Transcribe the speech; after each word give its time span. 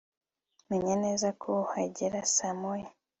Menya 0.69 0.95
neza 1.03 1.27
ko 1.41 1.49
uhagera 1.65 2.19
saa 2.35 2.55
moya 2.61 2.89